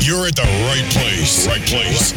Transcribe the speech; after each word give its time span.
You're 0.00 0.26
at 0.26 0.34
the 0.34 0.48
right 0.66 0.88
place. 0.90 1.46
Right 1.46 1.60
place. 1.60 2.12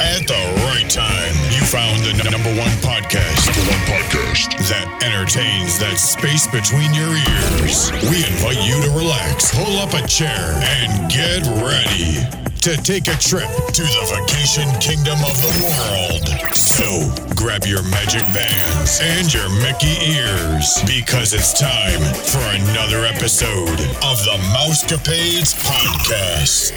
At 0.00 0.26
the 0.26 0.64
right 0.64 0.88
time. 0.88 1.34
You 1.52 1.60
found 1.66 2.00
the 2.02 2.14
number 2.30 2.48
one 2.58 2.72
podcast. 2.80 3.46
Number 3.46 3.70
one 3.70 3.84
podcast 3.86 4.56
that 4.68 4.88
entertains 5.02 5.78
that 5.78 5.98
space 5.98 6.46
between 6.46 6.94
your 6.94 7.12
ears. 7.12 7.92
We 8.08 8.24
invite 8.24 8.64
you 8.66 8.80
to 8.82 8.90
relax, 8.96 9.54
pull 9.54 9.78
up 9.78 9.92
a 9.92 10.06
chair, 10.08 10.58
and 10.64 11.10
get 11.10 11.44
ready 11.62 12.47
to 12.60 12.76
take 12.78 13.06
a 13.08 13.16
trip 13.18 13.48
to 13.72 13.82
the 13.82 14.26
vacation 14.26 14.68
kingdom 14.80 15.18
of 15.24 15.40
the 15.42 15.52
world. 15.62 16.54
So 16.56 17.12
grab 17.36 17.64
your 17.64 17.82
magic 17.84 18.22
bands 18.34 19.00
and 19.02 19.32
your 19.32 19.48
Mickey 19.62 19.94
ears 20.12 20.82
because 20.86 21.34
it's 21.34 21.58
time 21.58 22.00
for 22.00 22.42
another 22.56 23.04
episode 23.04 23.80
of 24.02 24.18
the 24.24 24.38
Mousecapades 24.52 25.54
Podcast. 25.62 26.72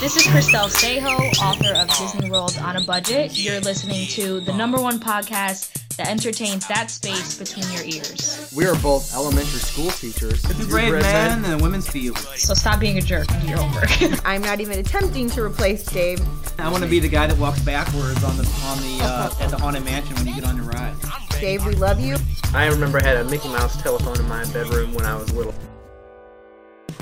This 0.00 0.16
is 0.16 0.22
Christelle 0.24 0.70
Sejo, 0.70 1.16
author 1.42 1.74
of 1.74 1.88
Disney 1.88 2.30
World 2.30 2.58
on 2.62 2.76
a 2.76 2.84
Budget. 2.84 3.38
You're 3.38 3.60
listening 3.60 4.06
to 4.08 4.40
the 4.40 4.52
number 4.52 4.80
one 4.80 4.98
podcast 4.98 5.83
that 5.96 6.08
entertains 6.08 6.66
that 6.68 6.90
space 6.90 7.38
between 7.38 7.70
your 7.72 7.84
ears. 7.84 8.50
We 8.54 8.66
are 8.66 8.74
both 8.76 9.14
elementary 9.14 9.60
school 9.60 9.90
teachers. 9.90 10.42
The 10.42 10.54
You're 10.54 10.68
brave 10.68 10.90
Brad 10.90 11.40
man 11.42 11.52
and 11.52 11.62
women's 11.62 11.88
field. 11.88 12.18
So 12.18 12.54
stop 12.54 12.80
being 12.80 12.98
a 12.98 13.00
jerk 13.00 13.30
and 13.30 13.42
do 13.42 13.48
your 13.48 13.58
homework. 13.58 14.24
I'm 14.26 14.42
not 14.42 14.60
even 14.60 14.78
attempting 14.78 15.30
to 15.30 15.42
replace 15.42 15.84
Dave. 15.84 16.20
I 16.58 16.70
want 16.70 16.82
to 16.84 16.90
be 16.90 16.98
the 16.98 17.08
guy 17.08 17.26
that 17.26 17.38
walks 17.38 17.60
backwards 17.60 18.22
on 18.24 18.36
the 18.36 18.44
on 18.64 18.78
the 18.80 19.04
uh, 19.04 19.34
at 19.40 19.50
the 19.50 19.56
haunted 19.56 19.84
mansion 19.84 20.14
when 20.16 20.26
you 20.26 20.34
get 20.34 20.44
on 20.44 20.56
your 20.56 20.66
ride. 20.66 20.94
Dave, 21.40 21.66
we 21.66 21.74
love 21.74 22.00
you. 22.00 22.16
I 22.54 22.66
remember 22.66 22.98
I 22.98 23.02
had 23.02 23.16
a 23.16 23.24
Mickey 23.24 23.48
Mouse 23.48 23.80
telephone 23.82 24.18
in 24.18 24.28
my 24.28 24.44
bedroom 24.52 24.94
when 24.94 25.04
I 25.04 25.14
was 25.16 25.32
little. 25.32 25.54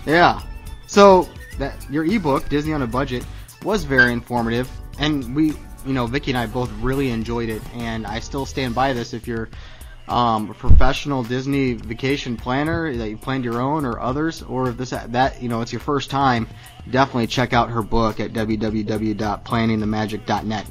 Yeah. 0.07 0.43
So 0.89 1.29
that 1.59 1.75
your 1.91 2.05
ebook, 2.05 2.49
Disney 2.49 2.73
on 2.73 2.83
a 2.83 2.87
Budget, 2.87 3.27
was 3.65 3.83
very 3.83 4.12
informative, 4.12 4.71
and 5.01 5.34
we, 5.34 5.53
you 5.87 5.95
know, 5.95 6.06
Vicky 6.06 6.33
and 6.33 6.39
I 6.39 6.47
both 6.47 6.70
really 6.81 7.11
enjoyed 7.11 7.48
it, 7.48 7.62
and 7.75 8.06
I 8.06 8.20
still 8.20 8.47
stand 8.47 8.75
by 8.75 8.92
this. 8.92 9.15
If 9.15 9.27
you're 9.27 9.48
um, 10.09 10.51
a 10.51 10.55
professional 10.55 11.23
Disney 11.23 11.75
vacation 11.75 12.37
planner 12.37 12.93
that 12.97 13.09
you 13.09 13.17
planned 13.17 13.45
your 13.45 13.61
own 13.61 13.84
or 13.84 14.01
others, 14.01 14.43
or 14.43 14.69
if 14.69 14.77
this 14.77 14.91
that 14.91 15.41
you 15.43 15.48
know 15.48 15.62
it's 15.62 15.73
your 15.73 15.81
first 15.81 16.11
time, 16.11 16.48
definitely 16.91 17.27
check 17.27 17.53
out 17.53 17.70
her 17.70 17.83
book 17.83 18.20
at 18.20 18.33
www.planningthemagic.net. 18.33 20.67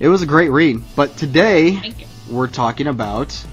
It 0.00 0.08
was 0.08 0.22
a 0.22 0.26
great 0.26 0.50
read, 0.50 0.82
but 0.96 1.16
today 1.16 1.94
we're 2.28 2.48
talking 2.48 2.88
about 2.88 3.46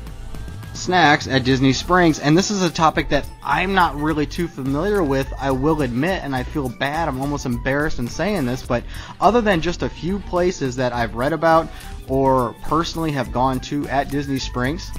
snacks 0.82 1.28
at 1.28 1.44
Disney 1.44 1.74
Springs, 1.74 2.20
and 2.20 2.38
this 2.38 2.50
is 2.50 2.64
a 2.64 2.70
topic 2.70 3.10
that 3.10 3.30
I'm 3.44 3.74
not 3.74 3.96
really 3.96 4.26
too 4.26 4.48
familiar 4.48 5.04
with, 5.04 5.32
I 5.40 5.52
will 5.52 5.82
admit, 5.84 6.24
and 6.24 6.36
I 6.36 6.44
feel 6.44 6.68
bad, 6.68 7.08
I'm 7.08 7.22
almost 7.22 7.46
embarrassed 7.46 8.00
in 8.00 8.08
saying 8.08 8.46
this, 8.46 8.66
but 8.66 8.84
other 9.20 9.42
than 9.42 9.62
just 9.62 9.84
a 9.84 9.90
few 9.90 10.20
places 10.20 10.76
that 10.78 10.92
I've 10.92 11.16
read 11.16 11.34
about 11.34 11.70
or 12.08 12.54
personally 12.64 13.12
have 13.12 13.32
gone 13.32 13.60
to 13.62 13.88
at 13.88 14.10
Disney 14.10 14.40
Springs, 14.40 14.92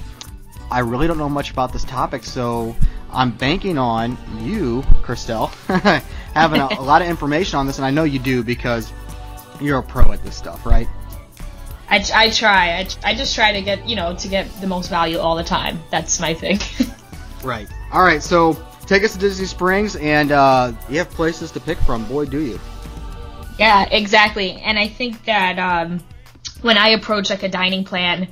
I 0.71 0.79
really 0.79 1.05
don't 1.05 1.17
know 1.17 1.29
much 1.29 1.51
about 1.51 1.73
this 1.73 1.83
topic, 1.83 2.23
so 2.23 2.75
I'm 3.11 3.31
banking 3.31 3.77
on 3.77 4.17
you, 4.41 4.81
Christelle, 5.03 5.51
having 6.33 6.61
a, 6.61 6.67
a 6.79 6.81
lot 6.81 7.01
of 7.01 7.09
information 7.09 7.59
on 7.59 7.67
this, 7.67 7.77
and 7.77 7.85
I 7.85 7.91
know 7.91 8.05
you 8.05 8.19
do 8.19 8.43
because 8.43 8.91
you're 9.59 9.79
a 9.79 9.83
pro 9.83 10.11
at 10.13 10.23
this 10.23 10.35
stuff, 10.35 10.65
right? 10.65 10.87
I, 11.89 12.03
I 12.13 12.29
try. 12.29 12.79
I, 12.79 12.87
I 13.03 13.15
just 13.15 13.35
try 13.35 13.53
to 13.53 13.61
get 13.61 13.87
you 13.87 13.95
know 13.95 14.15
to 14.15 14.27
get 14.27 14.49
the 14.61 14.67
most 14.67 14.89
value 14.89 15.19
all 15.19 15.35
the 15.35 15.43
time. 15.43 15.79
That's 15.91 16.19
my 16.19 16.33
thing. 16.33 16.59
Right. 17.43 17.67
All 17.91 18.01
right. 18.01 18.23
So 18.23 18.57
take 18.85 19.03
us 19.03 19.13
to 19.13 19.19
Disney 19.19 19.45
Springs, 19.45 19.95
and 19.95 20.31
uh, 20.31 20.73
you 20.89 20.97
have 20.99 21.09
places 21.09 21.51
to 21.51 21.59
pick 21.59 21.77
from. 21.79 22.05
Boy, 22.05 22.25
do 22.25 22.39
you! 22.39 22.59
Yeah, 23.59 23.83
exactly. 23.91 24.53
And 24.53 24.79
I 24.79 24.87
think 24.87 25.25
that 25.25 25.59
um, 25.59 26.01
when 26.61 26.77
I 26.77 26.89
approach 26.89 27.29
like 27.29 27.43
a 27.43 27.49
dining 27.49 27.83
plan, 27.83 28.29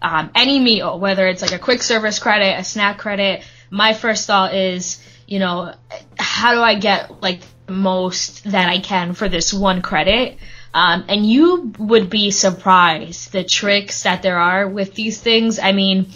um, 0.00 0.30
any 0.34 0.60
meal, 0.60 0.98
whether 0.98 1.26
it's 1.26 1.42
like 1.42 1.52
a 1.52 1.58
quick 1.58 1.82
service 1.82 2.18
credit, 2.18 2.58
a 2.58 2.64
snack 2.64 2.98
credit, 2.98 3.44
my 3.70 3.94
first 3.94 4.26
thought 4.26 4.54
is, 4.54 5.04
you 5.26 5.38
know, 5.38 5.74
how 6.18 6.54
do 6.54 6.60
I 6.60 6.76
get 6.76 7.20
like 7.20 7.40
the 7.66 7.72
most 7.72 8.44
that 8.44 8.68
I 8.68 8.78
can 8.78 9.14
for 9.14 9.28
this 9.28 9.52
one 9.52 9.82
credit? 9.82 10.38
Um, 10.74 11.04
and 11.08 11.26
you 11.26 11.72
would 11.78 12.08
be 12.08 12.30
surprised 12.30 13.32
the 13.32 13.44
tricks 13.44 14.04
that 14.04 14.22
there 14.22 14.38
are 14.38 14.68
with 14.68 14.94
these 14.94 15.20
things. 15.20 15.58
I 15.58 15.72
mean, 15.72 16.06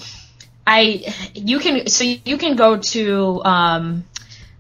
I 0.67 1.15
you 1.35 1.59
can 1.59 1.89
so 1.89 2.05
you 2.05 2.39
can 2.39 2.57
go 2.57 2.79
to 2.79 3.45
um, 3.45 4.05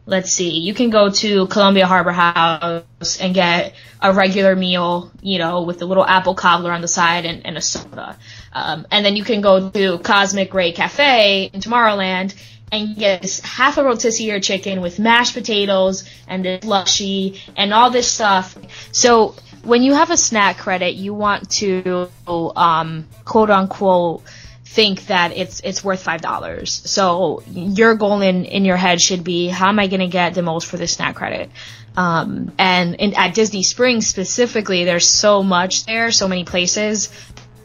let's 0.06 0.32
see, 0.32 0.60
you 0.60 0.72
can 0.72 0.90
go 0.90 1.10
to 1.10 1.46
Columbia 1.48 1.86
Harbor 1.86 2.12
House 2.12 3.20
and 3.20 3.34
get 3.34 3.74
a 4.00 4.12
regular 4.12 4.54
meal, 4.54 5.10
you 5.20 5.38
know, 5.38 5.62
with 5.62 5.82
a 5.82 5.84
little 5.84 6.06
apple 6.06 6.34
cobbler 6.34 6.70
on 6.70 6.80
the 6.80 6.88
side 6.88 7.24
and, 7.24 7.44
and 7.44 7.56
a 7.56 7.60
soda. 7.60 8.16
Um, 8.52 8.86
and 8.90 9.04
then 9.04 9.16
you 9.16 9.24
can 9.24 9.40
go 9.40 9.68
to 9.70 9.98
Cosmic 9.98 10.54
Ray 10.54 10.72
Cafe 10.72 11.50
in 11.52 11.60
Tomorrowland 11.60 12.34
and 12.70 12.96
get 12.96 13.22
this 13.22 13.40
half 13.40 13.78
a 13.78 13.84
rotisserie 13.84 14.40
chicken 14.40 14.80
with 14.80 14.98
mashed 14.98 15.34
potatoes 15.34 16.08
and 16.26 16.44
this 16.44 16.64
lushy 16.64 17.40
and 17.56 17.72
all 17.72 17.90
this 17.90 18.10
stuff. 18.10 18.56
So 18.92 19.34
when 19.66 19.82
you 19.82 19.94
have 19.94 20.10
a 20.10 20.16
snack 20.16 20.58
credit, 20.58 20.94
you 20.94 21.12
want 21.12 21.50
to, 21.50 22.08
um, 22.26 23.06
quote 23.24 23.50
unquote, 23.50 24.22
think 24.64 25.06
that 25.06 25.34
it's 25.36 25.60
it's 25.60 25.82
worth 25.82 26.02
five 26.02 26.20
dollars. 26.20 26.72
So 26.72 27.42
your 27.50 27.94
goal 27.94 28.20
in 28.20 28.44
in 28.44 28.64
your 28.64 28.76
head 28.76 29.00
should 29.00 29.24
be 29.24 29.48
how 29.48 29.68
am 29.68 29.78
I 29.78 29.86
going 29.86 30.00
to 30.00 30.08
get 30.08 30.34
the 30.34 30.42
most 30.42 30.66
for 30.66 30.76
this 30.76 30.92
snack 30.92 31.16
credit? 31.16 31.50
Um, 31.96 32.52
and 32.58 32.94
in, 32.96 33.14
at 33.14 33.34
Disney 33.34 33.62
Springs 33.62 34.06
specifically, 34.06 34.84
there's 34.84 35.08
so 35.08 35.42
much 35.42 35.86
there, 35.86 36.12
so 36.12 36.28
many 36.28 36.44
places 36.44 37.10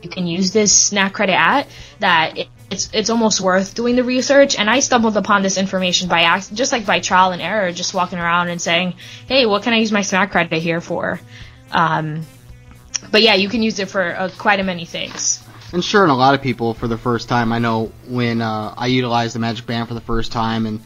you 0.01 0.09
can 0.09 0.25
use 0.25 0.51
this 0.51 0.75
snack 0.75 1.13
credit 1.13 1.37
at 1.39 1.67
that 1.99 2.37
it, 2.37 2.47
it's 2.69 2.89
it's 2.93 3.09
almost 3.09 3.41
worth 3.41 3.75
doing 3.75 3.95
the 3.95 4.03
research. 4.03 4.57
And 4.57 4.69
I 4.69 4.79
stumbled 4.79 5.17
upon 5.17 5.41
this 5.41 5.57
information 5.57 6.07
by 6.07 6.21
acc- 6.21 6.53
just 6.53 6.71
like 6.71 6.85
by 6.85 6.99
trial 6.99 7.31
and 7.31 7.41
error, 7.41 7.71
just 7.71 7.93
walking 7.93 8.19
around 8.19 8.49
and 8.49 8.61
saying, 8.61 8.95
hey, 9.27 9.45
what 9.45 9.63
can 9.63 9.73
I 9.73 9.77
use 9.77 9.91
my 9.91 10.01
snack 10.01 10.31
credit 10.31 10.61
here 10.61 10.81
for? 10.81 11.19
Um, 11.71 12.25
but 13.11 13.21
yeah, 13.21 13.35
you 13.35 13.49
can 13.49 13.63
use 13.63 13.79
it 13.79 13.89
for 13.89 14.15
uh, 14.15 14.29
quite 14.37 14.59
a 14.59 14.63
many 14.63 14.85
things. 14.85 15.43
And 15.73 15.83
sure, 15.83 16.03
and 16.03 16.11
a 16.11 16.15
lot 16.15 16.35
of 16.35 16.41
people 16.41 16.73
for 16.73 16.87
the 16.87 16.97
first 16.97 17.29
time. 17.29 17.53
I 17.53 17.59
know 17.59 17.91
when 18.07 18.41
uh, 18.41 18.73
I 18.77 18.87
utilized 18.87 19.35
the 19.35 19.39
Magic 19.39 19.65
Band 19.65 19.87
for 19.87 19.93
the 19.93 20.01
first 20.01 20.31
time 20.31 20.65
and 20.65 20.81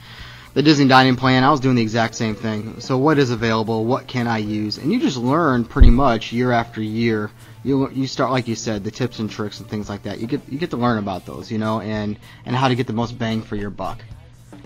the 0.54 0.62
Disney 0.62 0.88
Dining 0.88 1.16
Plan, 1.16 1.44
I 1.44 1.52
was 1.52 1.60
doing 1.60 1.76
the 1.76 1.82
exact 1.82 2.16
same 2.16 2.36
thing. 2.36 2.80
So 2.80 2.98
what 2.98 3.18
is 3.18 3.30
available? 3.32 3.84
What 3.84 4.08
can 4.08 4.28
I 4.28 4.38
use? 4.38 4.78
And 4.78 4.92
you 4.94 5.02
just 5.02 5.18
learn 5.18 5.66
pretty 5.66 5.90
much 5.90 6.32
year 6.32 6.52
after 6.52 6.82
year. 6.82 7.32
You 7.64 7.90
you 7.90 8.08
start 8.08 8.32
like 8.32 8.48
you 8.48 8.56
said, 8.56 8.84
the 8.84 8.92
tips 8.92 9.20
and 9.20 9.30
tricks 9.30 9.60
and 9.60 9.68
things 9.68 9.90
like 9.90 10.04
that. 10.04 10.20
You 10.20 10.28
get 10.28 10.48
you 10.48 10.60
get 10.60 10.70
to 10.70 10.78
learn 10.78 10.98
about 11.00 11.26
those, 11.26 11.52
you 11.52 11.58
know, 11.58 11.82
and 11.82 12.18
and 12.46 12.56
how 12.56 12.68
to 12.68 12.76
get 12.76 12.88
the 12.88 12.94
most 12.94 13.18
bang 13.18 13.42
for 13.42 13.56
your 13.56 13.72
buck. 13.72 14.02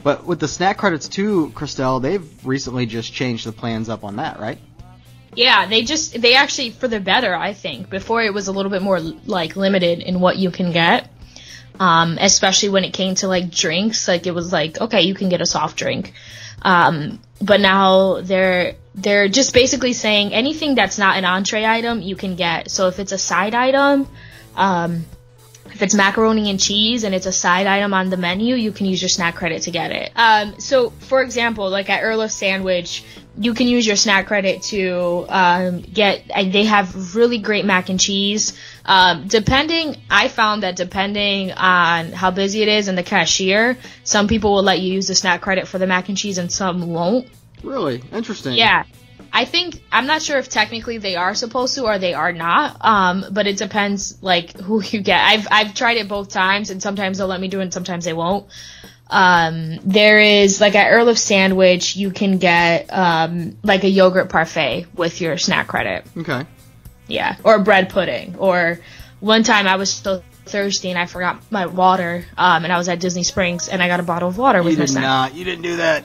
But 0.03 0.25
with 0.25 0.40
the 0.40 0.47
snack 0.47 0.78
credits 0.78 1.07
too, 1.07 1.51
Christelle, 1.56 2.01
they've 2.01 2.46
recently 2.46 2.86
just 2.86 3.12
changed 3.12 3.46
the 3.46 3.51
plans 3.51 3.90
up 3.90 4.03
on 4.03 4.18
that, 4.18 4.40
right? 4.40 4.60
Yeah, 5.36 5.68
they 5.68 5.84
just 5.84 6.20
they 6.20 6.36
actually 6.36 6.72
for 6.72 6.88
the 6.88 7.00
better, 7.00 7.36
I 7.36 7.54
think. 7.54 7.90
Before 7.90 8.22
it 8.22 8.34
was 8.34 8.48
a 8.48 8.52
little 8.52 8.72
bit 8.72 8.81
more 8.81 9.00
like 9.00 9.56
limited 9.56 10.00
in 10.00 10.20
what 10.20 10.38
you 10.38 10.52
can 10.52 10.72
get. 10.72 11.10
Um, 11.80 12.18
especially 12.20 12.70
when 12.70 12.84
it 12.84 12.92
came 12.92 13.16
to 13.16 13.28
like 13.28 13.50
drinks, 13.50 14.08
like 14.08 14.28
it 14.28 14.31
was 14.31 14.52
like, 14.52 14.81
okay, 14.81 15.04
you 15.04 15.14
can 15.14 15.30
get 15.30 15.40
a 15.40 15.46
soft 15.46 15.78
drink. 15.78 16.14
Um, 16.62 17.22
but 17.42 17.62
now 17.62 18.20
they're 18.22 18.76
they're 18.96 19.30
just 19.30 19.54
basically 19.54 19.94
saying 19.94 20.34
anything 20.34 20.76
that's 20.76 20.98
not 20.98 21.18
an 21.18 21.26
entree 21.26 21.66
item 21.66 22.02
you 22.02 22.16
can 22.16 22.36
get. 22.36 22.70
So 22.70 22.88
if 22.88 23.00
it's 23.00 23.14
a 23.14 23.18
side 23.18 23.56
item, 23.56 24.08
um, 24.56 25.06
if 25.80 25.84
it's 25.84 25.96
macaroni 25.96 26.50
and 26.50 26.60
cheese 26.60 27.06
and 27.06 27.16
it's 27.16 27.26
a 27.26 27.31
side 27.31 27.66
item 27.66 27.94
on 27.94 28.10
the 28.10 28.18
menu, 28.18 28.56
you 28.56 28.74
can 28.74 28.86
use 28.86 29.02
your 29.02 29.08
snack 29.08 29.36
credit 29.36 29.62
to 29.62 29.72
get 29.72 29.92
it. 29.92 30.12
Um, 30.14 30.60
so, 30.60 30.90
for 30.90 31.22
example, 31.22 31.70
like 31.70 31.90
at 31.90 32.04
Earl 32.04 32.20
of 32.20 32.34
Sandwich, 32.34 33.06
you 33.38 33.54
can 33.54 33.66
use 33.66 33.88
your 33.88 33.96
snack 33.96 34.28
credit 34.28 34.62
to 34.64 35.26
um, 35.30 35.80
get. 35.80 36.30
and 36.36 36.52
They 36.52 36.66
have 36.66 37.16
really 37.16 37.38
great 37.38 37.64
mac 37.64 37.88
and 37.88 37.98
cheese. 37.98 38.60
Um, 38.84 39.30
depending, 39.30 39.96
I 40.10 40.28
found 40.28 40.64
that 40.64 40.76
depending 40.76 41.54
on 41.54 42.12
how 42.12 42.32
busy 42.32 42.62
it 42.62 42.68
is 42.68 42.90
and 42.90 42.98
the 42.98 43.04
cashier, 43.04 43.78
some 44.04 44.28
people 44.28 44.56
will 44.56 44.64
let 44.64 44.82
you 44.82 44.92
use 44.92 45.08
the 45.08 45.16
snack 45.16 45.40
credit 45.40 45.66
for 45.66 45.78
the 45.78 45.88
mac 45.88 46.10
and 46.10 46.18
cheese 46.18 46.40
and 46.40 46.52
some 46.52 46.90
won't. 46.92 47.30
Really 47.64 48.04
interesting. 48.12 48.56
Yeah. 48.56 48.84
I 49.31 49.46
think 49.46 49.81
I'm 49.92 50.08
not 50.08 50.22
sure 50.22 50.38
if 50.38 50.50
technically 50.50 50.98
they 50.98 51.16
are 51.16 51.34
supposed 51.36 51.76
to 51.76 51.84
or 51.86 52.00
they 52.00 52.14
are 52.14 52.31
not. 52.34 52.78
Um, 52.81 53.26
but 53.31 53.48
it 53.48 53.58
depends 53.58 54.22
like 54.22 54.58
who 54.58 54.81
you 54.84 55.02
get. 55.02 55.20
I've 55.24 55.48
I've 55.52 55.74
tried 55.74 55.98
it 55.98 56.08
both 56.08 56.30
times, 56.30 56.70
and 56.70 56.81
sometimes 56.81 57.18
they'll 57.18 57.28
let 57.28 57.40
me 57.42 57.48
do 57.48 57.60
it, 57.60 57.64
and 57.64 57.74
sometimes 57.74 58.06
they 58.06 58.14
won't. 58.14 58.48
Um, 59.12 59.80
there 59.84 60.20
is 60.20 60.62
like 60.62 60.76
at 60.76 60.92
Earl 60.92 61.10
of 61.10 61.18
Sandwich, 61.18 61.96
you 61.96 62.12
can 62.12 62.38
get 62.38 62.88
um, 62.94 63.58
like 63.64 63.84
a 63.84 63.90
yogurt 63.90 64.30
parfait 64.30 64.86
with 64.94 65.20
your 65.22 65.38
snack 65.38 65.68
credit. 65.68 66.06
Okay. 66.16 66.46
Yeah, 67.08 67.38
or 67.44 67.58
bread 67.60 67.90
pudding. 67.90 68.36
Or 68.38 68.80
one 69.20 69.42
time 69.44 69.68
I 69.68 69.78
was 69.78 69.92
so 69.92 70.22
thirsty 70.46 70.90
and 70.92 71.00
I 71.00 71.08
forgot 71.08 71.42
my 71.52 71.66
water, 71.66 72.25
um, 72.38 72.64
and 72.66 72.72
I 72.72 72.78
was 72.78 72.88
at 72.88 73.00
Disney 73.00 73.24
Springs 73.24 73.68
and 73.68 73.82
I 73.82 73.88
got 73.88 74.00
a 74.00 74.04
bottle 74.04 74.30
of 74.30 74.38
water 74.38 74.62
with 74.62 74.74
You 74.74 74.78
my 74.80 74.86
did 74.86 74.92
snack. 74.92 75.02
not. 75.04 75.34
You 75.36 75.44
didn't 75.44 75.64
do 75.64 75.78
that. 75.78 76.04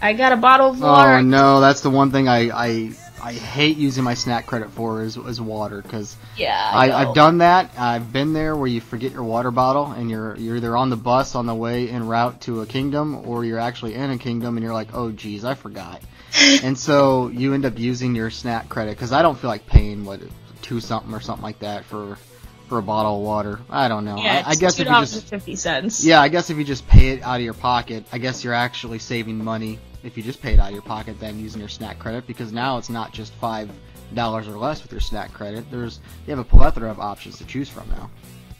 I 0.00 0.12
got 0.12 0.32
a 0.32 0.36
bottle 0.36 0.70
of 0.70 0.80
water. 0.80 1.12
Oh 1.12 1.20
no, 1.22 1.60
that's 1.60 1.80
the 1.80 1.90
one 1.90 2.10
thing 2.10 2.28
I 2.28 2.50
I, 2.50 2.90
I 3.22 3.32
hate 3.32 3.76
using 3.76 4.04
my 4.04 4.14
snack 4.14 4.46
credit 4.46 4.70
for 4.70 5.02
is, 5.02 5.16
is 5.16 5.40
water 5.40 5.82
because 5.82 6.16
Yeah, 6.36 6.70
I, 6.72 6.88
know. 6.88 6.96
I've 6.96 7.14
done 7.14 7.38
that. 7.38 7.70
I've 7.78 8.12
been 8.12 8.32
there 8.32 8.54
where 8.56 8.66
you 8.66 8.80
forget 8.80 9.12
your 9.12 9.24
water 9.24 9.50
bottle 9.50 9.86
and 9.86 10.10
you're 10.10 10.36
you're 10.36 10.56
either 10.56 10.76
on 10.76 10.90
the 10.90 10.96
bus 10.96 11.34
on 11.34 11.46
the 11.46 11.54
way 11.54 11.88
en 11.88 12.06
route 12.06 12.40
to 12.42 12.60
a 12.60 12.66
kingdom 12.66 13.26
or 13.26 13.44
you're 13.44 13.58
actually 13.58 13.94
in 13.94 14.10
a 14.10 14.18
kingdom 14.18 14.56
and 14.56 14.64
you're 14.64 14.74
like, 14.74 14.94
oh 14.94 15.10
geez, 15.10 15.44
I 15.44 15.54
forgot. 15.54 16.02
and 16.62 16.78
so 16.78 17.28
you 17.28 17.54
end 17.54 17.64
up 17.64 17.78
using 17.78 18.14
your 18.14 18.30
snack 18.30 18.68
credit 18.68 18.96
because 18.96 19.12
I 19.12 19.22
don't 19.22 19.38
feel 19.38 19.48
like 19.48 19.66
paying 19.66 20.04
what 20.04 20.20
two 20.60 20.80
something 20.80 21.14
or 21.14 21.20
something 21.20 21.44
like 21.44 21.60
that 21.60 21.84
for 21.84 22.18
for 22.68 22.78
a 22.78 22.82
bottle 22.82 23.18
of 23.18 23.22
water. 23.22 23.60
I 23.70 23.88
don't 23.88 24.04
know. 24.04 24.16
Yeah, 24.16 24.42
I, 24.46 24.50
I 24.50 24.54
guess 24.54 24.78
if 24.78 24.88
you 24.88 24.94
just 24.94 25.26
fifty 25.26 25.56
cents. 25.56 26.04
yeah, 26.04 26.20
I 26.20 26.28
guess 26.28 26.50
if 26.50 26.56
you 26.56 26.64
just 26.64 26.86
pay 26.88 27.10
it 27.10 27.22
out 27.22 27.36
of 27.36 27.42
your 27.42 27.54
pocket, 27.54 28.04
I 28.12 28.18
guess 28.18 28.42
you're 28.44 28.54
actually 28.54 28.98
saving 28.98 29.42
money 29.42 29.78
if 30.02 30.16
you 30.16 30.22
just 30.22 30.40
pay 30.40 30.54
it 30.54 30.60
out 30.60 30.68
of 30.68 30.74
your 30.74 30.82
pocket 30.82 31.18
than 31.18 31.38
using 31.38 31.60
your 31.60 31.68
snack 31.68 31.98
credit 31.98 32.26
because 32.26 32.52
now 32.52 32.78
it's 32.78 32.90
not 32.90 33.12
just 33.12 33.32
five 33.34 33.70
dollars 34.14 34.46
or 34.46 34.56
less 34.56 34.82
with 34.82 34.92
your 34.92 35.00
snack 35.00 35.32
credit. 35.32 35.70
There's 35.70 36.00
you 36.26 36.30
have 36.30 36.38
a 36.38 36.44
plethora 36.44 36.90
of 36.90 37.00
options 37.00 37.38
to 37.38 37.44
choose 37.44 37.68
from 37.68 37.88
now. 37.90 38.10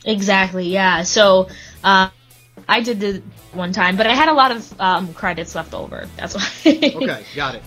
Exactly. 0.05 0.69
Yeah. 0.69 1.03
So, 1.03 1.49
uh, 1.83 2.11
I 2.69 2.81
did 2.81 3.01
the 3.01 3.23
one 3.53 3.73
time, 3.73 3.97
but 3.97 4.07
I 4.07 4.15
had 4.15 4.29
a 4.29 4.33
lot 4.33 4.51
of 4.51 4.81
um, 4.81 5.15
credits 5.15 5.55
left 5.55 5.75
over. 5.75 6.09
That's 6.17 6.35
why. 6.35 6.47
Okay, 6.67 7.25
got 7.35 7.55
it. 7.55 7.63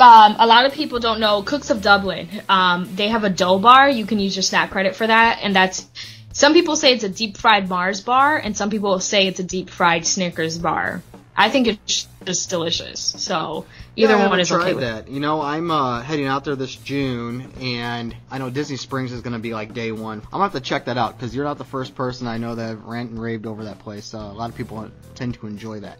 Um, 0.00 0.36
a 0.38 0.46
lot 0.46 0.64
of 0.64 0.72
people 0.72 0.98
don't 0.98 1.20
know 1.20 1.42
Cookes 1.42 1.68
of 1.68 1.82
Dublin. 1.82 2.28
Um, 2.48 2.88
they 2.94 3.08
have 3.08 3.24
a 3.24 3.28
dough 3.30 3.58
bar. 3.58 3.88
You 3.90 4.06
can 4.06 4.18
use 4.18 4.34
your 4.34 4.42
snack 4.42 4.70
credit 4.70 4.96
for 4.96 5.06
that, 5.06 5.40
and 5.42 5.54
that's. 5.54 5.86
Some 6.32 6.54
people 6.54 6.76
say 6.76 6.94
it's 6.94 7.04
a 7.04 7.08
deep 7.08 7.36
fried 7.36 7.68
Mars 7.68 8.00
bar, 8.00 8.38
and 8.38 8.56
some 8.56 8.70
people 8.70 8.98
say 9.00 9.26
it's 9.26 9.40
a 9.40 9.44
deep 9.44 9.68
fried 9.68 10.06
Snickers 10.06 10.56
bar. 10.58 11.02
I 11.36 11.50
think 11.50 11.66
it's 11.66 12.06
just 12.24 12.50
delicious. 12.50 13.00
So 13.00 13.66
either 13.96 14.16
yeah, 14.16 14.28
one 14.28 14.40
is 14.40 14.48
tried 14.48 14.60
okay. 14.60 14.74
With 14.74 14.84
that. 14.84 15.08
You 15.08 15.20
know, 15.20 15.40
I'm 15.40 15.70
uh, 15.70 16.02
heading 16.02 16.26
out 16.26 16.44
there 16.44 16.56
this 16.56 16.74
June, 16.74 17.50
and 17.60 18.16
I 18.30 18.38
know 18.38 18.48
Disney 18.48 18.76
Springs 18.76 19.12
is 19.12 19.20
going 19.22 19.32
to 19.32 19.38
be 19.38 19.52
like 19.52 19.74
day 19.74 19.92
one. 19.92 20.18
I'm 20.18 20.30
gonna 20.30 20.44
have 20.44 20.52
to 20.52 20.60
check 20.60 20.86
that 20.86 20.96
out 20.96 21.18
because 21.18 21.34
you're 21.34 21.44
not 21.44 21.58
the 21.58 21.64
first 21.64 21.94
person 21.94 22.26
I 22.26 22.38
know 22.38 22.54
that 22.54 22.68
have 22.68 22.84
rant 22.84 23.10
and 23.10 23.20
raved 23.20 23.46
over 23.46 23.64
that 23.64 23.80
place. 23.80 24.04
So 24.06 24.18
a 24.18 24.20
lot 24.20 24.50
of 24.50 24.56
people 24.56 24.88
tend 25.14 25.34
to 25.34 25.46
enjoy 25.46 25.80
that. 25.80 25.98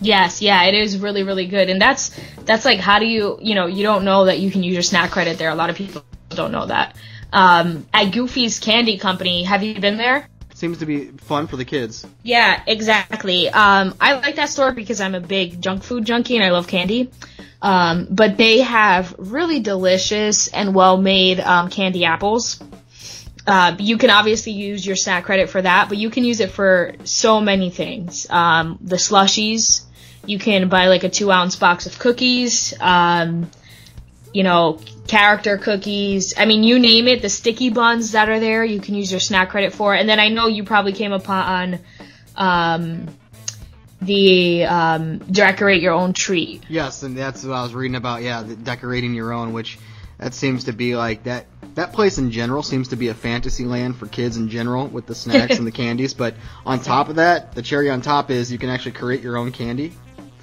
Yes, 0.00 0.42
yeah, 0.42 0.64
it 0.64 0.74
is 0.74 0.98
really, 0.98 1.22
really 1.22 1.46
good, 1.46 1.70
and 1.70 1.80
that's 1.80 2.18
that's 2.44 2.64
like 2.64 2.80
how 2.80 2.98
do 2.98 3.06
you, 3.06 3.38
you 3.40 3.54
know, 3.54 3.66
you 3.66 3.82
don't 3.82 4.04
know 4.04 4.26
that 4.26 4.38
you 4.38 4.50
can 4.50 4.62
use 4.62 4.74
your 4.74 4.82
snack 4.82 5.10
credit 5.10 5.38
there. 5.38 5.50
A 5.50 5.54
lot 5.54 5.70
of 5.70 5.76
people 5.76 6.04
don't 6.30 6.52
know 6.52 6.66
that. 6.66 6.96
Um, 7.32 7.86
at 7.92 8.12
Goofy's 8.12 8.58
Candy 8.58 8.98
Company, 8.98 9.44
have 9.44 9.62
you 9.62 9.78
been 9.80 9.96
there? 9.96 10.28
Seems 10.54 10.78
to 10.78 10.86
be 10.86 11.06
fun 11.06 11.48
for 11.48 11.56
the 11.56 11.64
kids. 11.64 12.06
Yeah, 12.22 12.62
exactly. 12.66 13.48
Um, 13.48 13.94
I 14.00 14.14
like 14.14 14.36
that 14.36 14.48
store 14.48 14.70
because 14.70 15.00
I'm 15.00 15.16
a 15.16 15.20
big 15.20 15.60
junk 15.60 15.82
food 15.82 16.04
junkie 16.04 16.36
and 16.36 16.44
I 16.44 16.50
love 16.50 16.68
candy. 16.68 17.10
Um, 17.60 18.06
but 18.08 18.36
they 18.36 18.60
have 18.60 19.16
really 19.18 19.60
delicious 19.60 20.48
and 20.48 20.74
well-made 20.74 21.40
um, 21.40 21.70
candy 21.70 22.04
apples. 22.04 22.62
Uh, 23.46 23.74
you 23.78 23.98
can 23.98 24.10
obviously 24.10 24.52
use 24.52 24.86
your 24.86 24.96
snack 24.96 25.24
credit 25.24 25.50
for 25.50 25.60
that, 25.60 25.88
but 25.88 25.98
you 25.98 26.08
can 26.08 26.24
use 26.24 26.40
it 26.40 26.50
for 26.50 26.94
so 27.04 27.40
many 27.40 27.70
things. 27.70 28.28
Um, 28.30 28.78
the 28.80 28.96
slushies, 28.96 29.83
you 30.26 30.38
can 30.38 30.68
buy 30.68 30.88
like 30.88 31.04
a 31.04 31.08
two 31.08 31.30
ounce 31.30 31.56
box 31.56 31.86
of 31.86 31.98
cookies. 31.98 32.74
Um, 32.80 33.50
you 34.34 34.42
know, 34.42 34.80
character 35.06 35.56
cookies. 35.58 36.34
I 36.36 36.44
mean, 36.44 36.64
you 36.64 36.78
name 36.78 37.06
it. 37.06 37.22
The 37.22 37.28
sticky 37.28 37.70
buns 37.70 38.12
that 38.12 38.28
are 38.28 38.40
there, 38.40 38.64
you 38.64 38.80
can 38.80 38.96
use 38.96 39.10
your 39.10 39.20
snack 39.20 39.50
credit 39.50 39.72
for. 39.72 39.94
And 39.94 40.08
then 40.08 40.18
I 40.18 40.28
know 40.28 40.48
you 40.48 40.64
probably 40.64 40.92
came 40.92 41.12
upon 41.12 41.78
um, 42.34 43.06
the 44.02 44.64
um, 44.64 45.18
decorate 45.18 45.80
your 45.80 45.94
own 45.94 46.12
tree. 46.12 46.60
Yes, 46.68 47.04
and 47.04 47.16
that's 47.16 47.44
what 47.44 47.54
I 47.54 47.62
was 47.62 47.74
reading 47.74 47.94
about. 47.94 48.22
Yeah, 48.22 48.42
the 48.42 48.56
decorating 48.56 49.14
your 49.14 49.32
own, 49.32 49.52
which 49.52 49.78
that 50.18 50.34
seems 50.34 50.64
to 50.64 50.72
be 50.72 50.96
like 50.96 51.24
that. 51.24 51.46
That 51.74 51.92
place 51.92 52.18
in 52.18 52.30
general 52.30 52.62
seems 52.62 52.88
to 52.88 52.96
be 52.96 53.08
a 53.08 53.14
fantasy 53.14 53.64
land 53.64 53.96
for 53.96 54.06
kids 54.06 54.36
in 54.36 54.48
general 54.48 54.86
with 54.86 55.06
the 55.06 55.14
snacks 55.14 55.58
and 55.58 55.66
the 55.66 55.72
candies. 55.72 56.14
But 56.14 56.34
on 56.64 56.80
top 56.80 57.08
of 57.08 57.16
that, 57.16 57.54
the 57.54 57.62
cherry 57.62 57.90
on 57.90 58.00
top 58.00 58.30
is 58.30 58.50
you 58.50 58.58
can 58.58 58.68
actually 58.68 58.92
create 58.92 59.22
your 59.22 59.36
own 59.36 59.52
candy. 59.52 59.92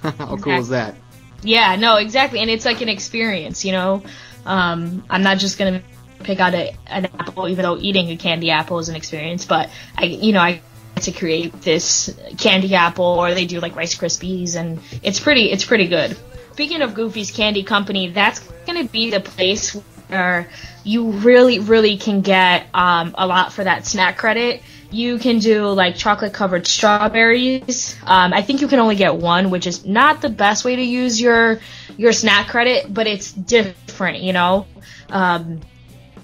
How 0.02 0.36
cool 0.36 0.58
is 0.58 0.68
that? 0.70 0.94
Yeah, 1.42 1.76
no, 1.76 1.96
exactly. 1.96 2.40
And 2.40 2.50
it's 2.50 2.64
like 2.64 2.80
an 2.80 2.88
experience, 2.88 3.64
you 3.64 3.72
know. 3.72 4.02
Um, 4.44 5.04
I'm 5.08 5.22
not 5.22 5.38
just 5.38 5.58
gonna 5.58 5.82
pick 6.20 6.40
out 6.40 6.54
a, 6.54 6.74
an 6.86 7.06
apple, 7.18 7.48
even 7.48 7.62
though 7.62 7.78
eating 7.78 8.10
a 8.10 8.16
candy 8.16 8.50
apple 8.50 8.78
is 8.78 8.88
an 8.88 8.96
experience. 8.96 9.44
But 9.44 9.70
I, 9.96 10.04
you 10.04 10.32
know, 10.32 10.40
I 10.40 10.60
get 10.94 11.04
to 11.04 11.12
create 11.12 11.60
this 11.62 12.16
candy 12.38 12.74
apple, 12.74 13.04
or 13.04 13.34
they 13.34 13.46
do 13.46 13.60
like 13.60 13.76
Rice 13.76 13.96
Krispies, 13.96 14.56
and 14.56 14.80
it's 15.02 15.20
pretty, 15.20 15.50
it's 15.50 15.64
pretty 15.64 15.88
good. 15.88 16.16
Speaking 16.52 16.82
of 16.82 16.94
Goofy's 16.94 17.30
Candy 17.30 17.62
Company, 17.62 18.10
that's 18.10 18.40
gonna 18.66 18.84
be 18.84 19.10
the 19.10 19.20
place 19.20 19.72
where 20.08 20.48
you 20.84 21.10
really, 21.10 21.58
really 21.58 21.96
can 21.96 22.20
get 22.20 22.66
um, 22.74 23.14
a 23.16 23.26
lot 23.26 23.52
for 23.52 23.64
that 23.64 23.86
snack 23.86 24.18
credit. 24.18 24.62
You 24.92 25.18
can 25.18 25.38
do 25.38 25.68
like 25.68 25.96
chocolate 25.96 26.34
covered 26.34 26.66
strawberries. 26.66 27.96
Um, 28.04 28.32
I 28.32 28.42
think 28.42 28.60
you 28.60 28.68
can 28.68 28.78
only 28.78 28.94
get 28.94 29.16
one, 29.16 29.50
which 29.50 29.66
is 29.66 29.86
not 29.86 30.20
the 30.20 30.28
best 30.28 30.64
way 30.64 30.76
to 30.76 30.82
use 30.82 31.20
your 31.20 31.60
your 31.96 32.12
snack 32.12 32.48
credit, 32.48 32.92
but 32.92 33.06
it's 33.06 33.32
different, 33.32 34.22
you 34.22 34.32
know. 34.32 34.66
Um, 35.08 35.60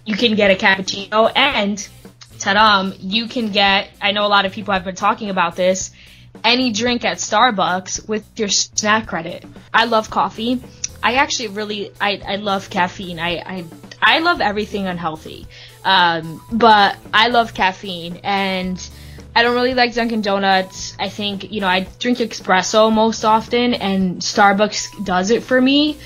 you 0.04 0.16
can 0.16 0.34
get 0.34 0.50
a 0.50 0.54
cappuccino 0.54 1.30
and 1.34 1.88
ta-da, 2.38 2.92
you 2.98 3.26
can 3.26 3.52
get. 3.52 3.90
I 4.00 4.12
know 4.12 4.26
a 4.26 4.28
lot 4.28 4.46
of 4.46 4.52
people 4.52 4.74
have 4.74 4.84
been 4.84 4.94
talking 4.94 5.30
about 5.30 5.56
this. 5.56 5.90
Any 6.44 6.72
drink 6.72 7.04
at 7.04 7.16
Starbucks 7.16 8.08
with 8.08 8.24
your 8.36 8.48
snack 8.48 9.06
credit. 9.06 9.44
I 9.74 9.86
love 9.86 10.10
coffee. 10.10 10.62
I 11.02 11.14
actually 11.14 11.48
really 11.48 11.90
I, 12.00 12.20
I 12.24 12.36
love 12.36 12.70
caffeine. 12.70 13.18
I, 13.18 13.38
I 13.38 13.64
I 14.00 14.20
love 14.20 14.40
everything 14.40 14.86
unhealthy. 14.86 15.46
Um, 15.84 16.42
but 16.52 16.96
I 17.12 17.28
love 17.28 17.54
caffeine 17.54 18.20
and 18.24 18.88
I 19.34 19.42
don't 19.42 19.54
really 19.54 19.74
like 19.74 19.94
Dunkin' 19.94 20.22
Donuts. 20.22 20.96
I 20.98 21.08
think, 21.08 21.52
you 21.52 21.60
know, 21.60 21.68
I 21.68 21.86
drink 21.98 22.18
espresso 22.18 22.92
most 22.92 23.24
often 23.24 23.74
and 23.74 24.20
Starbucks 24.20 25.04
does 25.04 25.30
it 25.30 25.42
for 25.42 25.60
me. 25.60 25.96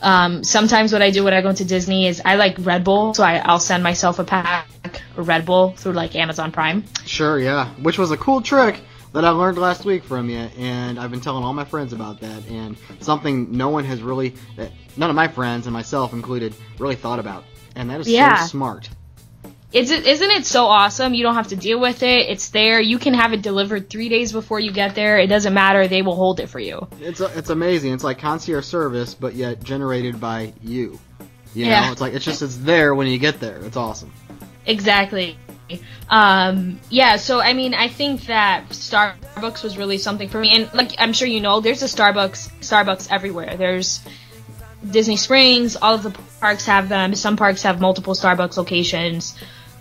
Um, 0.00 0.44
sometimes 0.44 0.92
what 0.92 1.02
I 1.02 1.10
do 1.10 1.24
when 1.24 1.34
I 1.34 1.40
go 1.40 1.52
to 1.52 1.64
Disney 1.64 2.06
is 2.06 2.22
I 2.24 2.36
like 2.36 2.56
Red 2.60 2.84
Bull, 2.84 3.14
so 3.14 3.24
I, 3.24 3.38
I'll 3.38 3.58
send 3.58 3.82
myself 3.82 4.18
a 4.20 4.24
pack 4.24 4.68
of 5.16 5.26
Red 5.26 5.44
Bull 5.44 5.72
through 5.72 5.92
like 5.92 6.14
Amazon 6.14 6.52
Prime. 6.52 6.84
Sure, 7.04 7.38
yeah. 7.38 7.70
Which 7.82 7.98
was 7.98 8.10
a 8.12 8.16
cool 8.16 8.40
trick 8.40 8.80
that 9.12 9.24
I 9.24 9.30
learned 9.30 9.58
last 9.58 9.84
week 9.84 10.04
from 10.04 10.28
you, 10.28 10.48
and 10.58 10.98
I've 10.98 11.10
been 11.10 11.20
telling 11.20 11.44
all 11.44 11.52
my 11.54 11.64
friends 11.64 11.92
about 11.92 12.20
that, 12.20 12.46
and 12.48 12.76
something 13.00 13.56
no 13.56 13.68
one 13.70 13.84
has 13.84 14.02
really, 14.02 14.34
none 14.96 15.10
of 15.10 15.16
my 15.16 15.28
friends 15.28 15.66
and 15.66 15.72
myself 15.72 16.12
included, 16.12 16.54
really 16.78 16.94
thought 16.96 17.18
about, 17.18 17.44
and 17.74 17.88
that 17.90 18.00
is 18.00 18.08
Yeah. 18.08 18.42
so 18.42 18.48
smart. 18.48 18.88
Is 19.70 19.90
it, 19.90 20.06
isn't 20.06 20.30
it 20.30 20.46
so 20.46 20.64
awesome? 20.64 21.12
You 21.12 21.22
don't 21.22 21.34
have 21.34 21.48
to 21.48 21.56
deal 21.56 21.78
with 21.78 22.02
it. 22.02 22.30
It's 22.30 22.48
there. 22.48 22.80
You 22.80 22.98
can 22.98 23.12
have 23.12 23.34
it 23.34 23.42
delivered 23.42 23.90
three 23.90 24.08
days 24.08 24.32
before 24.32 24.58
you 24.58 24.72
get 24.72 24.94
there. 24.94 25.18
It 25.18 25.26
doesn't 25.26 25.52
matter. 25.52 25.86
They 25.86 26.00
will 26.00 26.14
hold 26.16 26.40
it 26.40 26.48
for 26.48 26.58
you. 26.58 26.88
It's 27.00 27.20
it's 27.20 27.50
amazing. 27.50 27.92
It's 27.92 28.02
like 28.02 28.18
concierge 28.18 28.64
service, 28.64 29.12
but 29.12 29.34
yet 29.34 29.62
generated 29.62 30.18
by 30.18 30.54
you. 30.62 30.98
You 31.54 31.66
know, 31.66 31.70
Yeah. 31.70 31.92
it's 31.92 32.00
like 32.00 32.14
it's 32.14 32.24
just 32.24 32.40
it's 32.40 32.56
there 32.56 32.94
when 32.94 33.08
you 33.08 33.18
get 33.18 33.40
there. 33.40 33.58
It's 33.58 33.76
awesome. 33.76 34.10
Exactly. 34.64 35.36
Um, 36.08 36.80
yeah, 36.90 37.16
so 37.16 37.40
I 37.40 37.52
mean, 37.52 37.74
I 37.74 37.88
think 37.88 38.26
that 38.26 38.68
Starbucks 38.70 39.62
was 39.62 39.76
really 39.76 39.98
something 39.98 40.28
for 40.28 40.40
me, 40.40 40.54
and 40.54 40.72
like 40.74 40.92
I'm 40.98 41.12
sure 41.12 41.28
you 41.28 41.40
know, 41.40 41.60
there's 41.60 41.82
a 41.82 41.86
Starbucks 41.86 42.50
Starbucks 42.60 43.08
everywhere. 43.10 43.56
There's 43.56 44.00
Disney 44.88 45.16
Springs, 45.16 45.76
all 45.76 45.94
of 45.94 46.02
the 46.02 46.10
parks 46.40 46.66
have 46.66 46.88
them. 46.88 47.14
Some 47.14 47.36
parks 47.36 47.62
have 47.62 47.80
multiple 47.80 48.14
Starbucks 48.14 48.56
locations. 48.56 49.34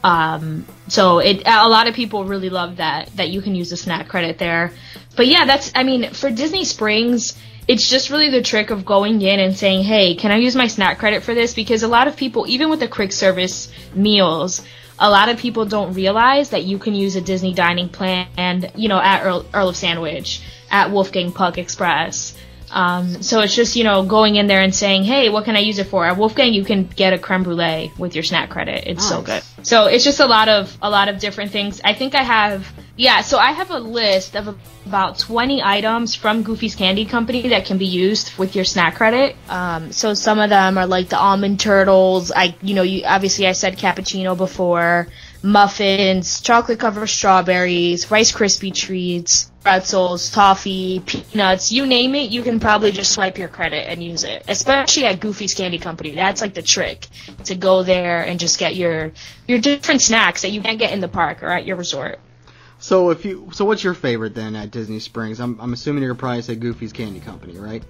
Um, 0.04 0.66
so 0.88 1.20
it 1.20 1.42
a 1.46 1.68
lot 1.68 1.88
of 1.88 1.96
people 1.96 2.26
really 2.26 2.50
love 2.50 2.78
that 2.78 3.10
that 3.16 3.30
you 3.30 3.42
can 3.42 3.56
use 3.56 3.70
the 3.70 3.78
snack 3.78 4.08
credit 4.08 4.38
there. 4.38 4.72
But 5.16 5.28
yeah, 5.28 5.46
that's 5.46 5.72
I 5.76 5.84
mean 5.84 6.14
for 6.14 6.30
Disney 6.30 6.66
Springs, 6.66 7.38
it's 7.68 7.90
just 7.90 8.10
really 8.10 8.30
the 8.30 8.42
trick 8.42 8.70
of 8.70 8.86
going 8.86 9.22
in 9.22 9.40
and 9.40 9.56
saying, 9.56 9.84
"Hey, 9.84 10.16
can 10.16 10.32
I 10.32 10.38
use 10.38 10.56
my 10.56 10.68
snack 10.68 11.00
credit 11.00 11.24
for 11.24 11.34
this?" 11.34 11.54
Because 11.54 11.84
a 11.84 11.88
lot 11.88 12.08
of 12.08 12.16
people, 12.16 12.46
even 12.48 12.70
with 12.70 12.80
the 12.80 12.88
quick 12.88 13.12
service 13.12 13.70
meals, 13.94 14.62
a 15.00 15.10
lot 15.10 15.30
of 15.30 15.38
people 15.38 15.66
don't 15.66 15.94
realize 15.94 16.50
that 16.50 16.64
you 16.64 16.78
can 16.78 16.96
use 16.96 17.16
a 17.16 17.22
Disney 17.22 17.54
dining 17.54 17.90
plan, 17.90 18.72
you 18.76 18.88
know, 18.88 19.00
at 19.00 19.24
Earl, 19.24 19.46
Earl 19.54 19.70
of 19.70 19.76
Sandwich, 19.76 20.42
at 20.72 20.92
Wolfgang 20.92 21.32
Puck 21.32 21.58
Express, 21.58 22.37
Um, 22.70 23.22
so 23.22 23.42
it's 23.42 23.56
just 23.56 23.76
you 23.76 23.84
know 23.84 24.04
going 24.04 24.36
in 24.36 24.48
there 24.48 24.62
and 24.62 24.74
saying, 24.74 25.04
hey, 25.04 25.30
what 25.30 25.46
can 25.46 25.56
I 25.56 25.60
use 25.60 25.80
it 25.80 25.88
for? 25.88 26.06
At 26.06 26.18
Wolfgang, 26.18 26.54
you 26.54 26.64
can 26.64 26.86
get 26.86 27.14
a 27.14 27.18
creme 27.18 27.44
brulee 27.44 27.92
with 27.98 28.16
your 28.16 28.24
snack 28.24 28.50
credit. 28.50 28.86
It's 28.88 29.08
so 29.08 29.22
good. 29.22 29.44
So 29.64 29.86
it's 29.86 30.04
just 30.04 30.20
a 30.20 30.26
lot 30.26 30.50
of 30.50 30.78
a 30.82 30.90
lot 30.90 31.08
of 31.10 31.20
different 31.20 31.52
things. 31.52 31.82
I 31.84 31.94
think 31.94 32.16
I 32.16 32.24
have 32.24 32.72
yeah. 32.96 33.22
So 33.22 33.38
I 33.38 33.52
have 33.52 33.72
a 33.72 33.80
list 33.80 34.36
of 34.36 34.58
about 34.86 35.20
20 35.20 35.62
items 35.62 36.16
from 36.16 36.44
Goofy's 36.44 36.76
Candy 36.76 37.06
Company 37.06 37.50
that 37.50 37.66
can 37.66 37.78
be 37.78 37.86
used 37.86 38.38
with 38.38 38.56
your 38.56 38.66
snack 38.66 38.96
credit. 38.96 39.36
Um, 39.50 39.92
so 39.92 40.14
some 40.14 40.40
of 40.40 40.50
them 40.50 40.78
are 40.78 40.88
like 40.88 41.10
the 41.10 41.18
almond 41.18 41.60
turtles. 41.60 42.32
I 42.32 42.56
you 42.62 42.76
know 42.76 42.84
you 42.84 43.04
obviously 43.06 43.48
I 43.48 43.54
said 43.54 43.78
cappuccino 43.78 44.38
before. 44.38 45.08
Muffins, 45.48 46.42
chocolate 46.42 46.78
covered 46.78 47.08
strawberries, 47.08 48.12
Rice 48.12 48.34
Krispie 48.34 48.74
treats, 48.74 49.50
pretzels, 49.64 50.30
toffee, 50.30 51.02
peanuts, 51.06 51.72
you 51.72 51.86
name 51.86 52.16
it, 52.16 52.30
you 52.30 52.44
can 52.44 52.60
probably 52.60 52.92
just 52.92 53.14
swipe 53.14 53.38
your 53.38 53.48
credit 53.48 53.88
and 53.88 54.04
use 54.04 54.26
it. 54.26 54.44
Especially 54.50 55.06
at 55.06 55.22
Goofy's 55.22 55.54
Candy 55.54 55.78
Company. 55.78 56.12
That's 56.12 56.42
like 56.42 56.54
the 56.54 56.62
trick 56.62 57.08
to 57.46 57.56
go 57.56 57.84
there 57.84 58.24
and 58.24 58.42
just 58.42 58.60
get 58.60 58.76
your 58.76 59.14
your 59.48 59.60
different 59.60 60.02
snacks 60.02 60.42
that 60.42 60.50
you 60.50 60.62
can't 60.62 60.80
get 60.80 60.92
in 60.92 61.00
the 61.00 61.08
park 61.08 61.42
or 61.44 61.48
at 61.48 61.66
your 61.66 61.78
resort. 61.78 62.20
So 62.80 63.10
if 63.12 63.24
you, 63.24 63.50
so 63.54 63.64
what's 63.64 63.86
your 63.86 63.94
favorite 63.94 64.36
then 64.36 64.54
at 64.54 64.72
Disney 64.72 65.00
Springs? 65.00 65.40
I'm, 65.40 65.58
I'm 65.62 65.72
assuming 65.72 66.04
you're 66.04 66.14
probably 66.14 66.42
say 66.42 66.56
Goofy's 66.56 66.92
Candy 66.92 67.22
Company, 67.22 67.58
right? 67.58 67.84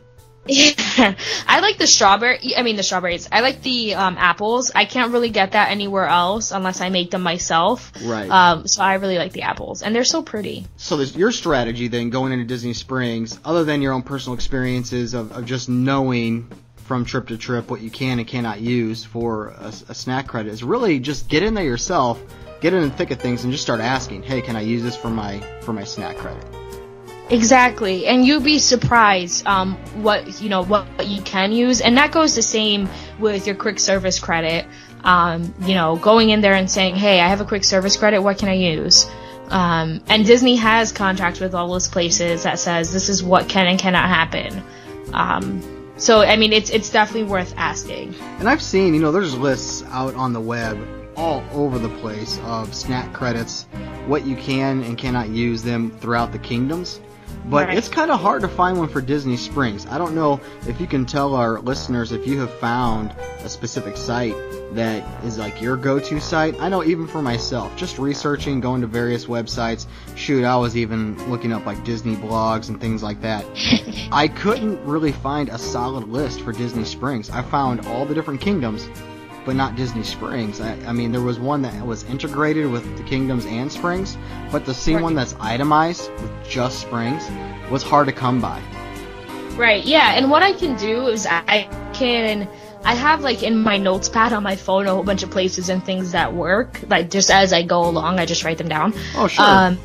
Yeah, 0.48 0.74
I 1.48 1.60
like 1.60 1.78
the 1.78 1.88
strawberry. 1.88 2.56
I 2.56 2.64
mean 2.64 2.76
the 2.76 2.84
strawberries. 2.84 3.28
I 3.32 3.42
like 3.42 3.62
the 3.62 3.96
um, 3.96 4.18
apples. 4.18 4.72
I 4.74 4.86
can't 4.86 5.12
really 5.12 5.30
get 5.30 5.52
that 5.52 5.72
anywhere 5.72 6.08
else 6.08 6.52
unless 6.52 6.82
I 6.82 6.90
make 6.90 7.12
them 7.12 7.22
myself. 7.22 7.92
Right. 8.04 8.30
Um, 8.30 8.68
so 8.68 8.82
I 8.84 8.96
really 8.96 9.18
like 9.18 9.34
the 9.34 9.44
apples, 9.44 9.82
and 9.82 9.94
they're 9.94 10.04
so 10.04 10.22
pretty. 10.22 10.68
So 10.78 10.98
there's 10.98 11.16
your 11.16 11.32
strategy 11.32 11.88
then 11.88 12.10
going 12.10 12.32
into 12.32 12.46
Disney 12.46 12.74
Springs, 12.74 13.40
other 13.44 13.64
than 13.64 13.82
your 13.82 13.94
own 13.94 14.04
personal 14.04 14.36
experiences 14.36 15.14
of, 15.14 15.32
of 15.32 15.46
just 15.46 15.70
knowing 15.70 16.50
from 16.76 17.04
trip 17.04 17.28
to 17.28 17.38
trip 17.38 17.70
what 17.70 17.82
you 17.82 17.92
can 17.92 18.18
and 18.20 18.28
cannot 18.28 18.62
use 18.62 19.04
for 19.04 19.50
a, 19.50 19.74
a 19.90 19.94
snack 19.94 20.28
credit, 20.28 20.52
is 20.52 20.64
really 20.64 21.00
just 21.00 21.28
get 21.28 21.44
in 21.44 21.54
there 21.54 21.64
yourself, 21.64 22.22
get 22.62 22.74
in 22.74 22.82
the 22.82 22.90
thick 22.90 23.12
of 23.12 23.20
things, 23.20 23.44
and 23.44 23.52
just 23.52 23.64
start 23.64 23.82
asking, 23.82 24.24
hey, 24.24 24.42
can 24.42 24.56
I 24.56 24.62
use 24.62 24.84
this 24.84 24.96
for 24.96 25.10
my 25.10 25.40
for 25.62 25.74
my 25.74 25.84
snack 25.84 26.18
credit? 26.18 26.46
Exactly, 27.30 28.08
and 28.08 28.26
you'd 28.26 28.44
be 28.44 28.58
surprised 28.58 29.46
um, 29.46 29.76
what 30.02 30.42
you 30.42 30.48
know 30.48 30.64
what, 30.64 30.86
what 30.98 31.08
you 31.08 31.22
can 31.22 31.52
use, 31.52 31.82
and 31.82 31.98
that 31.98 32.12
goes 32.12 32.36
the 32.36 32.42
same 32.42 32.90
with 33.20 33.46
your 33.46 33.56
quick 33.56 33.80
service 33.80 34.20
credit. 34.20 34.66
Um, 35.04 35.54
you 35.62 35.76
know, 35.76 35.98
going 35.98 36.30
in 36.30 36.40
there 36.40 36.54
and 36.54 36.72
saying, 36.72 36.96
"Hey, 36.96 37.20
I 37.20 37.28
have 37.28 37.42
a 37.42 37.46
quick 37.46 37.66
service 37.66 37.98
credit. 37.98 38.22
What 38.22 38.38
can 38.38 38.48
I 38.48 38.54
use?" 38.54 39.08
Um, 39.50 40.02
and 40.08 40.26
Disney 40.26 40.56
has 40.58 40.92
contracts 40.92 41.40
with 41.40 41.54
all 41.54 41.72
those 41.72 41.88
places 41.88 42.44
that 42.44 42.60
says 42.60 42.92
this 42.92 43.10
is 43.10 43.24
what 43.24 43.48
can 43.48 43.68
and 43.68 43.80
cannot 43.80 44.08
happen. 44.08 44.64
Um, 45.14 45.62
so, 45.98 46.22
I 46.22 46.36
mean, 46.36 46.54
it's 46.54 46.70
it's 46.70 46.90
definitely 46.90 47.30
worth 47.30 47.54
asking. 47.58 48.16
And 48.40 48.48
I've 48.48 48.62
seen, 48.62 48.94
you 48.94 49.02
know, 49.02 49.12
there's 49.12 49.36
lists 49.38 49.84
out 49.90 50.16
on 50.16 50.32
the 50.32 50.42
web 50.42 50.78
all 51.16 51.44
over 51.52 51.80
the 51.80 51.90
place 51.98 52.40
of 52.44 52.74
snack 52.76 53.12
credits, 53.12 53.64
what 54.06 54.26
you 54.26 54.36
can 54.36 54.84
and 54.84 54.98
cannot 54.98 55.30
use 55.30 55.64
them 55.64 55.92
throughout 56.00 56.32
the 56.32 56.40
kingdoms. 56.40 57.02
But 57.50 57.68
Right. 57.68 57.78
it's 57.78 57.88
kind 57.88 58.12
of 58.12 58.20
hard 58.20 58.42
to 58.42 58.48
find 58.50 58.78
one 58.78 58.90
for 58.90 59.00
Disney 59.02 59.38
Springs. 59.38 59.88
I 59.90 59.98
don't 59.98 60.16
know 60.16 60.42
if 60.68 60.82
you 60.82 60.88
can 60.88 61.06
tell 61.06 61.34
our 61.36 61.60
listeners 61.62 62.12
if 62.12 62.28
you 62.28 62.40
have 62.42 62.52
found 62.56 63.14
a 63.44 63.48
specific 63.50 63.96
site 63.96 64.36
that 64.74 65.02
is 65.24 65.38
like 65.38 65.62
your 65.62 65.78
go-to 65.78 66.20
site. 66.20 66.56
I 66.60 66.68
know 66.68 66.84
even 66.84 67.08
for 67.08 67.22
myself, 67.22 67.74
just 67.78 67.98
researching, 68.00 68.60
going 68.60 68.82
to 68.82 68.88
various 68.88 69.26
websites. 69.28 69.86
Shoot, 70.16 70.44
I 70.44 70.58
was 70.58 70.76
even 70.76 71.16
looking 71.30 71.54
up 71.54 71.66
like 71.66 71.86
Disney 71.86 72.18
blogs 72.18 72.68
and 72.68 72.82
things 72.82 73.02
like 73.02 73.22
that. 73.22 73.46
I 74.12 74.28
couldn't 74.28 74.84
really 74.86 75.14
find 75.14 75.48
a 75.48 75.58
solid 75.58 76.10
list 76.10 76.42
for 76.42 76.52
Disney 76.52 76.84
Springs. 76.84 77.30
I 77.30 77.44
found 77.44 77.88
all 77.88 78.06
the 78.06 78.14
different 78.14 78.42
kingdoms, 78.42 78.90
but 79.48 79.56
not 79.56 79.78
Disney 79.78 80.04
Springs. 80.04 80.60
I, 80.60 80.74
I 80.86 80.92
mean, 80.92 81.14
there 81.14 81.22
was 81.22 81.40
one 81.40 81.62
that 81.62 81.88
was 81.88 82.04
integrated 82.04 82.70
with 82.70 82.98
the 82.98 83.04
kingdoms 83.04 83.46
and 83.46 83.72
springs, 83.72 84.18
but 84.52 84.66
to 84.66 84.74
see 84.74 84.98
one 84.98 85.16
that's 85.16 85.36
itemized 85.40 86.12
with 86.12 86.48
just 86.48 86.82
springs 86.82 87.24
was 87.72 87.82
hard 87.82 88.08
to 88.08 88.14
come 88.14 88.42
by. 88.42 88.62
Right, 89.56 89.84
yeah, 89.86 90.16
and 90.16 90.30
what 90.30 90.44
I 90.44 90.52
can 90.52 90.76
do 90.76 91.08
is 91.08 91.26
I 91.26 91.64
can 91.94 92.48
I 92.84 92.94
have 92.94 93.22
like 93.22 93.42
in 93.42 93.58
my 93.58 93.78
notes 93.78 94.10
pad 94.10 94.34
on 94.34 94.44
my 94.44 94.58
phone 94.58 94.86
a 94.86 94.94
whole 94.94 95.04
bunch 95.04 95.24
of 95.24 95.32
places 95.32 95.70
and 95.70 95.84
things 95.84 96.12
that 96.12 96.34
work. 96.34 96.82
Like 96.90 97.10
just 97.10 97.32
as 97.32 97.54
I 97.54 97.64
go 97.64 97.88
along, 97.88 98.20
I 98.20 98.26
just 98.26 98.44
write 98.44 98.58
them 98.58 98.68
down. 98.68 98.94
Oh, 99.16 99.28
sure. 99.28 99.46
Um, 99.46 99.80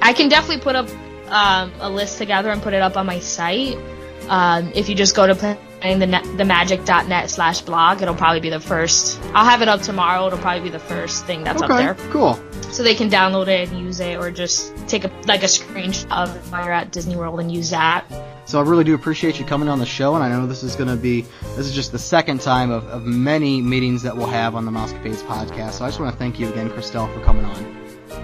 I 0.00 0.12
can 0.12 0.28
definitely 0.28 0.62
put 0.62 0.76
up 0.76 0.88
um, 1.26 1.72
a 1.80 1.90
list 1.90 2.18
together 2.18 2.50
and 2.50 2.62
put 2.62 2.72
it 2.72 2.82
up 2.82 2.96
on 2.96 3.04
my 3.04 3.18
site. 3.18 3.76
Um, 4.28 4.70
if 4.76 4.88
you 4.88 4.94
just 4.94 5.16
go 5.16 5.26
to 5.26 5.34
the 5.80 6.06
net, 6.06 6.24
themagic.net 6.24 7.30
slash 7.30 7.60
blog, 7.62 8.02
it'll 8.02 8.14
probably 8.14 8.40
be 8.40 8.50
the 8.50 8.60
first. 8.60 9.20
I'll 9.34 9.44
have 9.44 9.62
it 9.62 9.68
up 9.68 9.80
tomorrow. 9.80 10.26
It'll 10.26 10.38
probably 10.38 10.64
be 10.64 10.70
the 10.70 10.78
first 10.78 11.24
thing 11.24 11.44
that's 11.44 11.62
up 11.62 11.70
okay, 11.70 11.84
there, 11.84 11.94
cool. 12.10 12.34
so 12.70 12.82
they 12.82 12.94
can 12.94 13.08
download 13.08 13.48
it 13.48 13.68
and 13.68 13.78
use 13.78 14.00
it, 14.00 14.16
or 14.18 14.30
just 14.30 14.76
take 14.88 15.04
a 15.04 15.10
like 15.26 15.42
a 15.42 15.46
screenshot 15.46 16.10
of 16.10 16.34
it 16.34 16.42
while 16.50 16.64
you're 16.64 16.72
at 16.72 16.92
Disney 16.92 17.16
World 17.16 17.40
and 17.40 17.50
use 17.50 17.70
that. 17.70 18.04
So 18.46 18.58
I 18.58 18.62
really 18.62 18.84
do 18.84 18.94
appreciate 18.94 19.38
you 19.38 19.44
coming 19.44 19.68
on 19.68 19.78
the 19.78 19.86
show, 19.86 20.14
and 20.14 20.24
I 20.24 20.28
know 20.28 20.46
this 20.46 20.62
is 20.62 20.74
going 20.74 20.88
to 20.88 20.96
be 20.96 21.22
this 21.56 21.66
is 21.66 21.74
just 21.74 21.92
the 21.92 21.98
second 21.98 22.40
time 22.40 22.70
of, 22.70 22.86
of 22.88 23.04
many 23.04 23.60
meetings 23.60 24.02
that 24.02 24.16
we'll 24.16 24.26
have 24.26 24.54
on 24.54 24.64
the 24.64 24.70
Mousecapades 24.70 25.22
podcast. 25.22 25.72
So 25.72 25.84
I 25.84 25.88
just 25.88 26.00
want 26.00 26.12
to 26.12 26.18
thank 26.18 26.40
you 26.40 26.48
again, 26.48 26.70
Christelle, 26.70 27.12
for 27.12 27.22
coming 27.22 27.44
on. 27.44 27.77